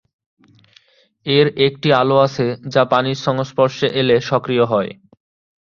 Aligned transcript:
এর 1.25 1.47
একটি 1.67 1.89
আলো 2.01 2.15
আছে 2.19 2.45
যা 2.73 2.83
পানির 2.91 3.19
সংস্পর্শে 3.25 3.87
এলে 3.99 4.15
সক্রিয় 4.29 4.65
হয়। 4.71 4.91